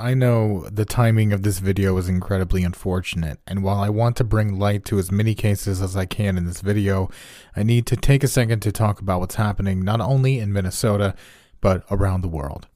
[0.00, 4.24] I know the timing of this video is incredibly unfortunate, and while I want to
[4.24, 7.10] bring light to as many cases as I can in this video,
[7.56, 11.16] I need to take a second to talk about what's happening not only in Minnesota,
[11.60, 12.68] but around the world.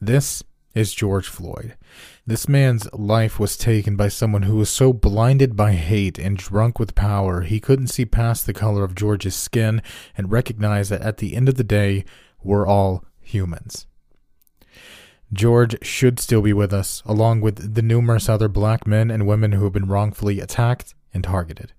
[0.00, 0.44] This
[0.76, 1.76] is George Floyd.
[2.24, 6.78] This man's life was taken by someone who was so blinded by hate and drunk
[6.78, 9.82] with power he couldn't see past the color of George's skin
[10.16, 12.04] and recognize that at the end of the day,
[12.44, 13.88] we're all humans.
[15.32, 19.52] George should still be with us, along with the numerous other black men and women
[19.52, 21.72] who have been wrongfully attacked and targeted.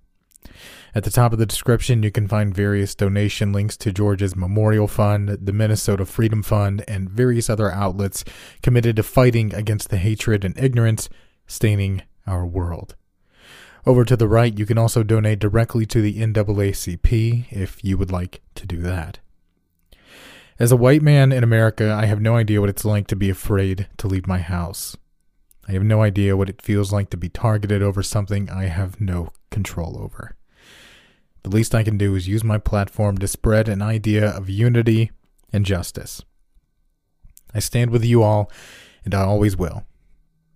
[0.94, 4.88] At the top of the description, you can find various donation links to George's Memorial
[4.88, 8.24] Fund, the Minnesota Freedom Fund, and various other outlets
[8.62, 11.10] committed to fighting against the hatred and ignorance
[11.46, 12.94] staining our world.
[13.84, 18.10] Over to the right, you can also donate directly to the NAACP if you would
[18.10, 19.20] like to do that.
[20.58, 23.28] As a white man in America, I have no idea what it's like to be
[23.28, 24.96] afraid to leave my house.
[25.68, 28.98] I have no idea what it feels like to be targeted over something I have
[28.98, 30.34] no control over.
[31.42, 35.10] The least I can do is use my platform to spread an idea of unity
[35.52, 36.22] and justice.
[37.52, 38.50] I stand with you all,
[39.04, 39.84] and I always will.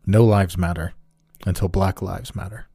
[0.06, 0.94] No lives matter
[1.46, 2.69] until Black Lives Matter.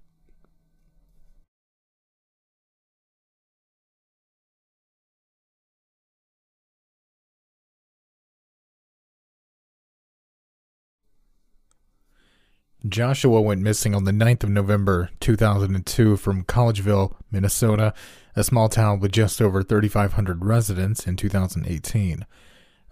[12.88, 17.96] Joshua went missing on the 9th of November 2002 from Collegeville, Minnesota,
[18.36, 22.28] a small town with just over 3,500 residents in 2018.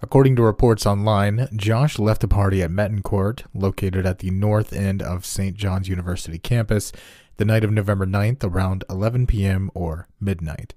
[0.02, 4.74] According to reports online, Josh left a party at Metten Court, located at the north
[4.74, 5.56] end of St.
[5.56, 6.92] John's University campus,
[7.38, 9.70] the night of November 9th around 11 p.m.
[9.76, 10.74] or midnight.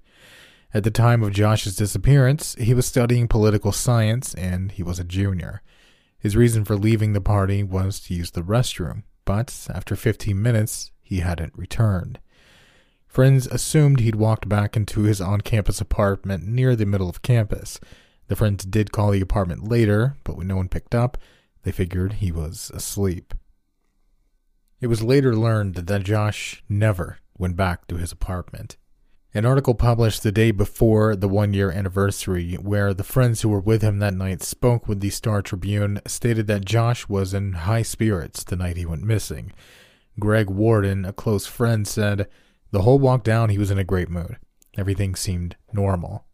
[0.75, 5.03] At the time of Josh's disappearance, he was studying political science and he was a
[5.03, 5.63] junior.
[6.19, 10.91] His reason for leaving the party was to use the restroom, but after 15 minutes,
[11.01, 12.19] he hadn't returned.
[13.07, 17.79] Friends assumed he'd walked back into his on campus apartment near the middle of campus.
[18.27, 21.17] The friends did call the apartment later, but when no one picked up,
[21.63, 23.33] they figured he was asleep.
[24.79, 28.77] It was later learned that Josh never went back to his apartment.
[29.37, 33.59] An article published the day before the one year anniversary, where the friends who were
[33.59, 37.83] with him that night spoke with the Star Tribune, stated that Josh was in high
[37.83, 39.53] spirits the night he went missing.
[40.19, 42.27] Greg Warden, a close friend, said,
[42.71, 44.39] The whole walk down he was in a great mood.
[44.75, 46.25] Everything seemed normal.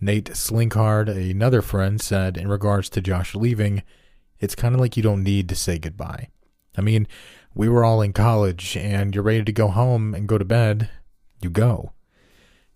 [0.00, 3.82] Nate Slinkard, another friend, said in regards to Josh leaving,
[4.38, 6.28] It's kind of like you don't need to say goodbye.
[6.76, 7.08] I mean,
[7.52, 10.88] we were all in college, and you're ready to go home and go to bed.
[11.42, 11.94] You go.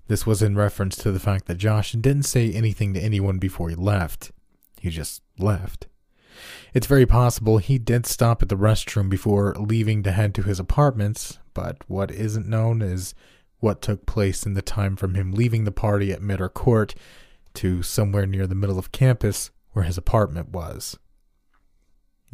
[0.08, 3.68] This was in reference to the fact that Josh didn't say anything to anyone before
[3.68, 4.32] he left.
[4.80, 5.86] He just left.
[6.74, 10.58] It's very possible he did stop at the restroom before leaving to head to his
[10.58, 13.14] apartments, but what isn't known is
[13.60, 16.94] what took place in the time from him leaving the party at Metten Court
[17.54, 20.98] to somewhere near the middle of campus where his apartment was.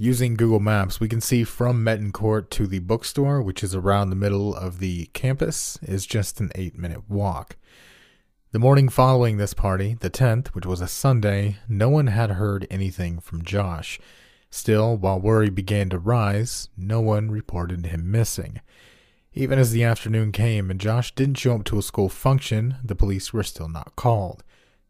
[0.00, 4.10] Using Google Maps, we can see from Metten Court to the bookstore, which is around
[4.10, 7.56] the middle of the campus, is just an eight minute walk.
[8.52, 12.64] The morning following this party, the 10th, which was a Sunday, no one had heard
[12.70, 13.98] anything from Josh.
[14.50, 18.60] Still, while worry began to rise, no one reported him missing.
[19.34, 22.94] Even as the afternoon came and Josh didn't show up to a school function, the
[22.94, 24.44] police were still not called.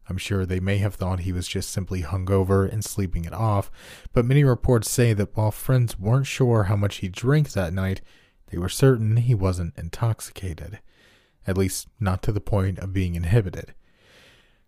[0.09, 3.69] I'm sure they may have thought he was just simply hungover and sleeping it off,
[4.11, 8.01] but many reports say that while friends weren't sure how much he drank that night,
[8.47, 10.79] they were certain he wasn't intoxicated.
[11.45, 13.73] At least, not to the point of being inhibited.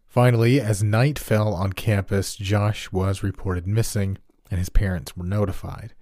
[0.08, 4.18] Finally, as night fell on campus, Josh was reported missing,
[4.50, 5.94] and his parents were notified.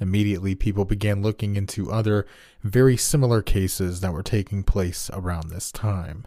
[0.00, 2.26] Immediately, people began looking into other
[2.62, 6.26] very similar cases that were taking place around this time.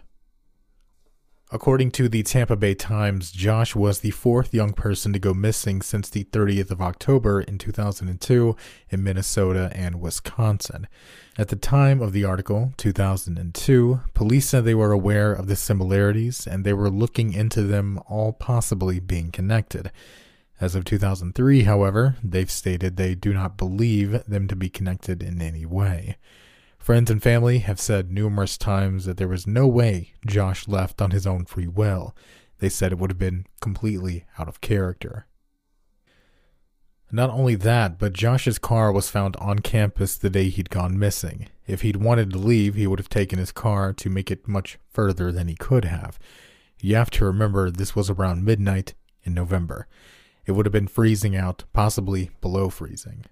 [1.54, 5.82] According to the Tampa Bay Times, Josh was the fourth young person to go missing
[5.82, 8.56] since the 30th of October in 2002
[8.90, 10.88] in Minnesota and Wisconsin.
[11.38, 16.48] At the time of the article, 2002, police said they were aware of the similarities
[16.48, 19.92] and they were looking into them all possibly being connected.
[20.62, 25.42] As of 2003, however, they've stated they do not believe them to be connected in
[25.42, 26.16] any way.
[26.82, 31.12] Friends and family have said numerous times that there was no way Josh left on
[31.12, 32.16] his own free will.
[32.58, 35.28] They said it would have been completely out of character.
[37.12, 41.50] Not only that, but Josh's car was found on campus the day he'd gone missing.
[41.68, 44.80] If he'd wanted to leave, he would have taken his car to make it much
[44.90, 46.18] further than he could have.
[46.80, 49.88] You have to remember this was around midnight in November.
[50.48, 53.26] it would have been freezing out, possibly below freezing.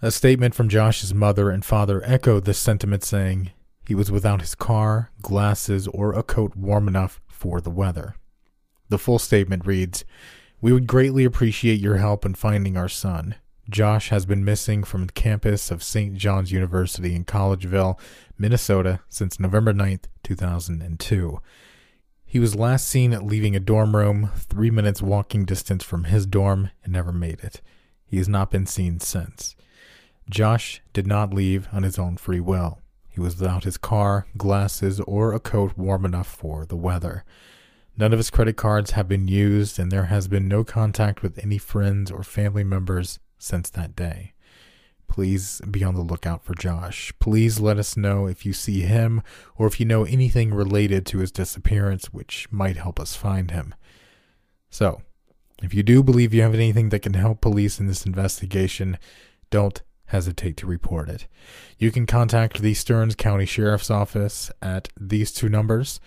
[0.00, 3.50] A statement from Josh's mother and father echoed this sentiment, saying
[3.84, 8.14] he was without his car, glasses, or a coat warm enough for the weather.
[8.90, 10.04] The full statement reads
[10.60, 13.34] We would greatly appreciate your help in finding our son.
[13.68, 16.14] Josh has been missing from the campus of St.
[16.14, 17.98] John's University in Collegeville,
[18.38, 21.40] Minnesota since November 9th, 2002.
[22.24, 26.70] He was last seen leaving a dorm room three minutes walking distance from his dorm
[26.84, 27.60] and never made it.
[28.06, 29.56] He has not been seen since.
[30.30, 32.80] Josh did not leave on his own free will.
[33.08, 37.24] He was without his car, glasses, or a coat warm enough for the weather.
[37.96, 41.38] None of his credit cards have been used, and there has been no contact with
[41.42, 44.34] any friends or family members since that day.
[45.08, 47.12] Please be on the lookout for Josh.
[47.18, 49.22] Please let us know if you see him
[49.56, 53.74] or if you know anything related to his disappearance which might help us find him.
[54.70, 55.02] So,
[55.62, 58.98] if you do believe you have anything that can help police in this investigation,
[59.50, 61.26] don't hesitate to report it.
[61.78, 66.00] You can contact the Stearns County Sheriff's Office at these two numbers.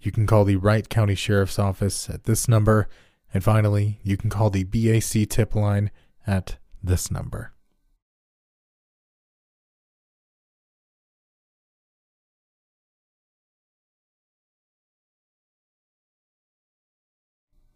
[0.00, 2.88] You can call the Wright County Sheriff's Office at this number.
[3.32, 5.90] And finally, you can call the BAC tip line
[6.26, 7.52] at this number.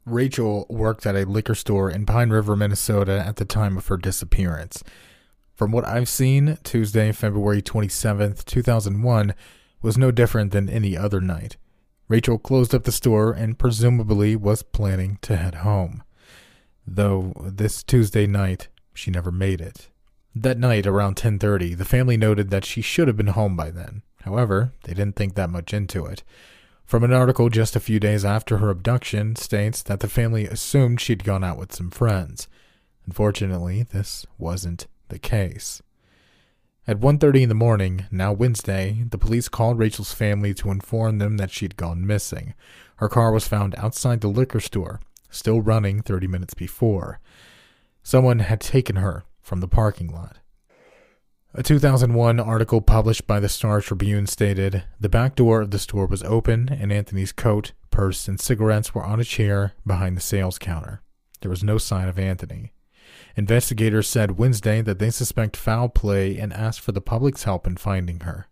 [0.05, 3.97] Rachel worked at a liquor store in Pine River, Minnesota at the time of her
[3.97, 4.83] disappearance.
[5.55, 9.35] From what I've seen, Tuesday, February 27th, 2001
[9.83, 11.57] was no different than any other night.
[12.09, 16.03] Rachel closed up the store and presumably was planning to head home.
[16.87, 19.89] Though this Tuesday night, she never made it.
[20.35, 24.03] That night around 10:30, the family noted that she should have been home by then.
[24.23, 26.23] However, they didn't think that much into it.
[26.85, 31.01] From an article just a few days after her abduction states that the family assumed
[31.01, 32.49] she'd gone out with some friends.
[33.07, 35.83] Unfortunately, this wasn't the case.
[36.87, 41.37] At 1:30 in the morning, now Wednesday, the police called Rachel's family to inform them
[41.37, 42.55] that she'd gone missing.
[42.97, 44.99] Her car was found outside the liquor store,
[45.31, 47.21] still running 30 minutes before.
[48.03, 50.39] Someone had taken her from the parking lot.
[51.55, 56.07] A 2001 article published by the Star Tribune stated the back door of the store
[56.07, 60.59] was open and Anthony's coat, purse, and cigarettes were on a chair behind the sales
[60.59, 61.03] counter.
[61.43, 62.73] There was no sign of Anthony.
[63.37, 67.77] Investigators said Wednesday that they suspect foul play and asked for the public's help in
[67.77, 68.47] finding her.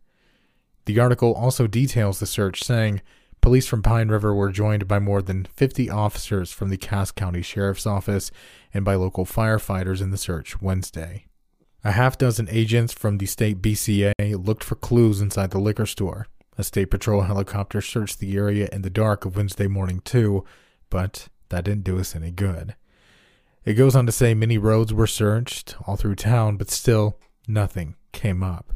[0.87, 3.03] The article also details the search, saying
[3.41, 7.43] police from Pine River were joined by more than 50 officers from the Cass County
[7.43, 8.31] Sheriff's Office
[8.73, 11.26] and by local firefighters in the search Wednesday.
[11.85, 14.12] A half dozen agents from the state BCA
[14.47, 16.26] looked for clues inside the liquor store.
[16.59, 20.44] A state patrol helicopter searched the area in the dark of Wednesday morning, too,
[20.91, 22.75] but that didn't do us any good.
[23.65, 27.95] It goes on to say many roads were searched all through town, but still nothing
[28.12, 28.73] came up.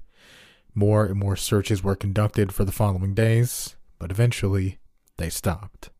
[0.74, 4.78] More and more searches were conducted for the following days, but eventually
[5.16, 5.90] they stopped.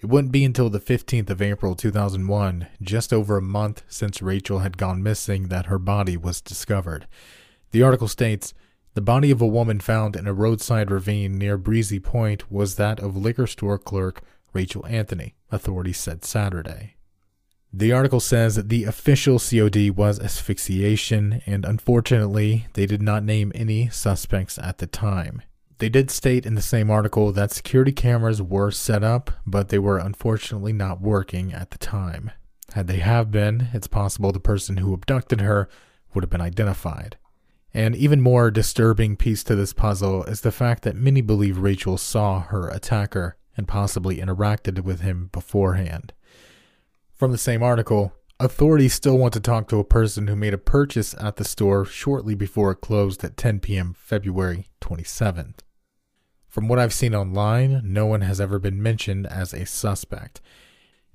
[0.00, 4.60] It wouldn't be until the 15th of April 2001, just over a month since Rachel
[4.60, 7.08] had gone missing, that her body was discovered.
[7.72, 8.54] The article states
[8.94, 13.00] The body of a woman found in a roadside ravine near Breezy Point was that
[13.00, 14.22] of liquor store clerk
[14.52, 16.97] Rachel Anthony, authorities said Saturday.
[17.72, 23.52] The article says that the official COD was asphyxiation, and unfortunately, they did not name
[23.54, 25.42] any suspects at the time.
[25.78, 29.78] They did state in the same article that security cameras were set up, but they
[29.78, 32.32] were unfortunately not working at the time.
[32.72, 35.68] Had they have been, it's possible the person who abducted her
[36.14, 37.16] would have been identified.
[37.74, 41.98] An even more disturbing piece to this puzzle is the fact that many believe Rachel
[41.98, 46.12] saw her attacker and possibly interacted with him beforehand.
[47.18, 50.58] From the same article, authorities still want to talk to a person who made a
[50.58, 53.96] purchase at the store shortly before it closed at 10 p.m.
[53.98, 55.56] February 27th.
[56.46, 60.40] From what I've seen online, no one has ever been mentioned as a suspect.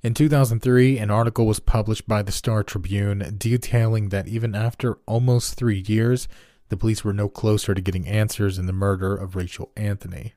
[0.02, 5.54] In 2003, an article was published by the Star Tribune detailing that even after almost
[5.54, 6.28] three years,
[6.68, 10.34] the police were no closer to getting answers in the murder of Rachel Anthony.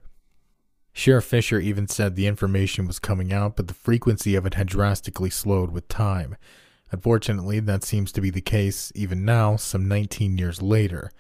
[0.98, 4.66] Sheriff Fisher even said the information was coming out, but the frequency of it had
[4.66, 6.36] drastically slowed with time.
[6.92, 11.12] Unfortunately, that seems to be the case even now, some 19 years later.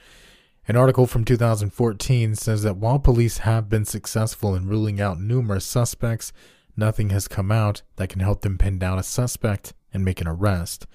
[0.67, 5.63] An article from 2014 says that while police have been successful in ruling out numerous
[5.63, 6.33] suspects,
[6.75, 10.27] nothing has come out that can help them pin down a suspect and make an
[10.27, 10.87] arrest.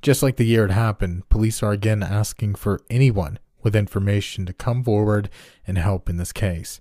[0.00, 4.52] Just like the year it happened, police are again asking for anyone with information to
[4.52, 5.28] come forward
[5.66, 6.80] and help in this case.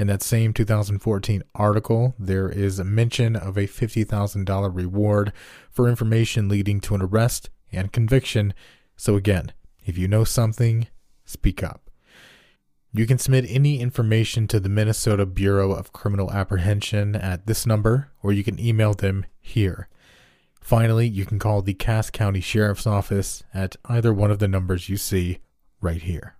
[0.00, 5.30] In that same 2014 article, there is a mention of a $50,000 reward
[5.70, 8.54] for information leading to an arrest and conviction.
[8.96, 9.52] So, again,
[9.84, 10.86] if you know something,
[11.26, 11.90] speak up.
[12.94, 18.10] You can submit any information to the Minnesota Bureau of Criminal Apprehension at this number,
[18.22, 19.90] or you can email them here.
[20.62, 24.88] Finally, you can call the Cass County Sheriff's Office at either one of the numbers
[24.88, 25.40] you see
[25.82, 26.36] right here.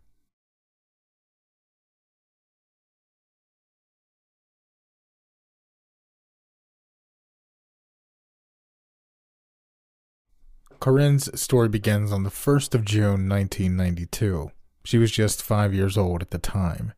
[10.80, 14.50] Corinne's story begins on the 1st of June 1992.
[14.82, 16.94] She was just 5 years old at the time.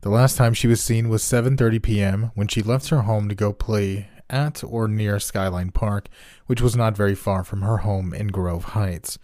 [0.00, 2.30] The last time she was seen was 7:30 p.m.
[2.34, 6.08] when she left her home to go play at or near Skyline Park,
[6.46, 9.20] which was not very far from her home in Grove Heights.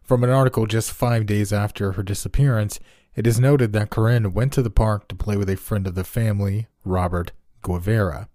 [0.00, 2.80] From an article just 5 days after her disappearance,
[3.14, 5.94] it is noted that Corinne went to the park to play with a friend of
[5.94, 8.30] the family, Robert Guevara.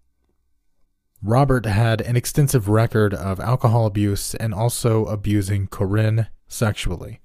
[1.23, 7.19] Robert had an extensive record of alcohol abuse and also abusing Corinne sexually.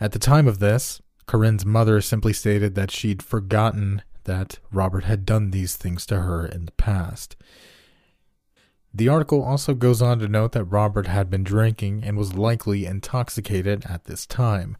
[0.00, 5.26] At the time of this, Corinne's mother simply stated that she'd forgotten that Robert had
[5.26, 7.36] done these things to her in the past.
[8.92, 12.86] The article also goes on to note that Robert had been drinking and was likely
[12.86, 14.76] intoxicated at this time.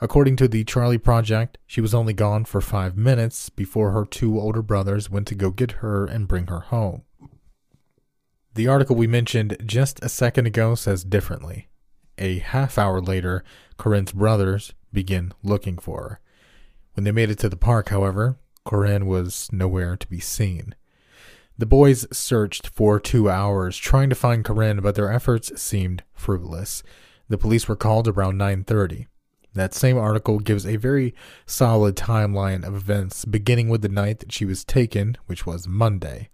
[0.00, 4.38] According to the Charlie Project, she was only gone for five minutes before her two
[4.38, 7.02] older brothers went to go get her and bring her home.
[8.58, 11.68] The article we mentioned just a second ago says differently.
[12.18, 13.44] A half hour later,
[13.76, 16.20] Corinne's brothers begin looking for her.
[16.94, 20.74] When they made it to the park, however, Corinne was nowhere to be seen.
[21.56, 26.82] The boys searched for two hours trying to find Corinne, but their efforts seemed fruitless.
[27.28, 29.06] The police were called around 9:30.
[29.54, 31.14] That same article gives a very
[31.46, 36.28] solid timeline of events beginning with the night that she was taken, which was Monday.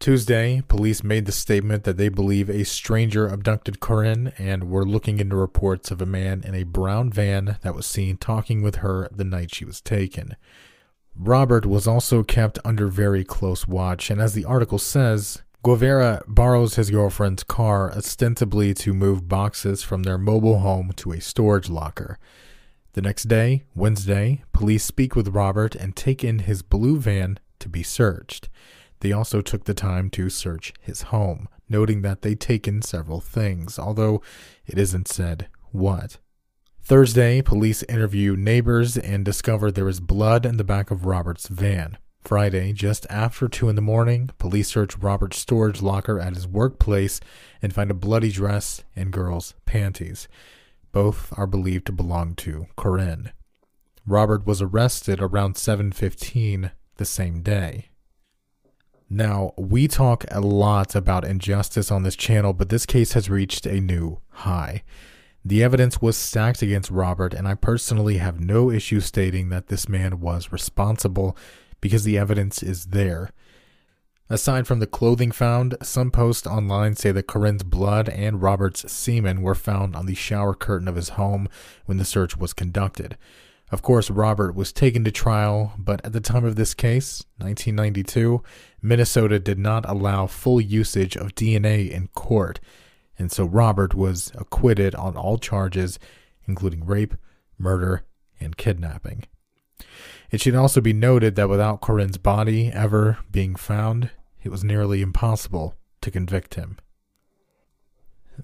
[0.00, 5.20] Tuesday, police made the statement that they believe a stranger abducted Corinne and were looking
[5.20, 9.10] into reports of a man in a brown van that was seen talking with her
[9.12, 10.36] the night she was taken.
[11.14, 16.76] Robert was also kept under very close watch, and as the article says, Guevara borrows
[16.76, 22.18] his girlfriend's car ostensibly to move boxes from their mobile home to a storage locker.
[22.94, 27.68] The next day, Wednesday, police speak with Robert and take in his blue van to
[27.68, 28.48] be searched.
[29.00, 33.78] They also took the time to search his home, noting that they'd taken several things,
[33.78, 34.22] although
[34.66, 36.18] it isn't said what.
[36.82, 41.98] Thursday, police interview neighbors and discover there is blood in the back of Robert's van.
[42.22, 47.20] Friday, just after 2 in the morning, police search Robert's storage locker at his workplace
[47.62, 50.28] and find a bloody dress and girl's panties.
[50.92, 53.32] Both are believed to belong to Corinne.
[54.06, 57.89] Robert was arrested around 7:15 the same day.
[59.12, 63.66] Now, we talk a lot about injustice on this channel, but this case has reached
[63.66, 64.84] a new high.
[65.44, 69.88] The evidence was stacked against Robert, and I personally have no issue stating that this
[69.88, 71.36] man was responsible
[71.80, 73.30] because the evidence is there.
[74.28, 79.42] Aside from the clothing found, some posts online say that Corinne's blood and Robert's semen
[79.42, 81.48] were found on the shower curtain of his home
[81.84, 83.16] when the search was conducted.
[83.72, 88.42] Of course, Robert was taken to trial, but at the time of this case, 1992,
[88.82, 92.58] Minnesota did not allow full usage of DNA in court,
[93.16, 96.00] and so Robert was acquitted on all charges,
[96.46, 97.14] including rape,
[97.58, 98.04] murder,
[98.40, 99.24] and kidnapping.
[100.32, 104.10] It should also be noted that without Corinne's body ever being found,
[104.42, 106.78] it was nearly impossible to convict him.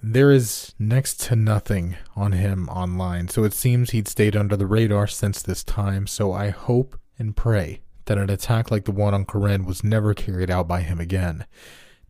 [0.02, 4.66] There is next to nothing on him online, so it seems he'd stayed under the
[4.66, 9.14] radar since this time, so I hope and pray that an attack like the one
[9.14, 11.46] on Corinne was never carried out by him again.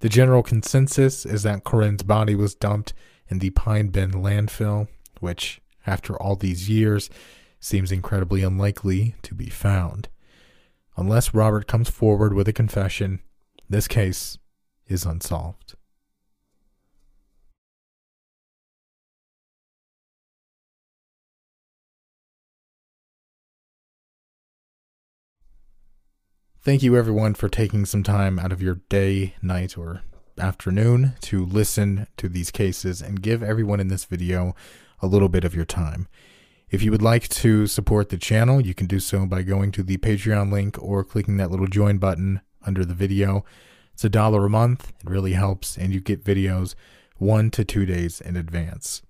[0.01, 2.93] The general consensus is that Corinne's body was dumped
[3.29, 4.89] in the Pine Bend landfill,
[5.21, 7.09] which, after all these years,
[7.61, 10.09] seems incredibly unlikely to be found.
[10.97, 13.21] Unless Robert comes forward with a confession,
[13.69, 14.39] this case
[14.87, 15.75] is unsolved.
[26.67, 30.03] Thank you, everyone, for taking some time out of your day, night, or
[30.37, 34.57] afternoon to listen to these cases and give everyone in this video
[35.01, 36.09] a little bit of your time.
[36.69, 39.85] If you would like to support the channel, you can do so by going to
[39.85, 43.45] the Patreon link or clicking that little join button under the video.
[43.95, 44.93] It's a dollar a month.
[45.05, 46.75] It really helps, and you get videos
[47.19, 49.03] one to two days in advance.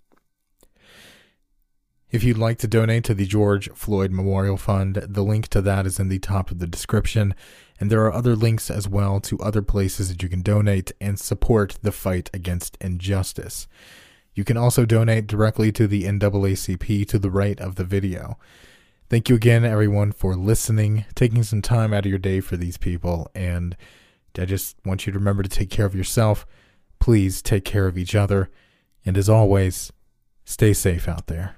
[2.17, 5.85] If you'd like to donate to the George Floyd Memorial Fund, the link to that
[5.85, 7.35] is in the top of the description.
[7.79, 11.21] And there are other links as well to other places that you can donate and
[11.21, 13.69] support the fight against injustice.
[14.35, 18.39] You can also donate directly to the NAACP to the right of the video.
[19.11, 22.79] Thank you again, everyone, for listening, taking some time out of your day for these
[22.79, 23.31] people.
[23.35, 23.77] And
[24.39, 26.47] I just want you to remember to take care of yourself.
[26.99, 28.49] Please take care of each other.
[29.05, 29.93] And as always,
[30.47, 31.57] stay safe out there.